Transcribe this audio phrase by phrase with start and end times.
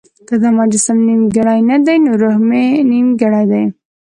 [0.27, 3.63] که زما جسم نيمګړی نه دی نو روح مې نيمګړی دی.